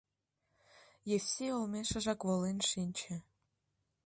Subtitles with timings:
[1.15, 3.15] Евсей олмешыжак волен шинче.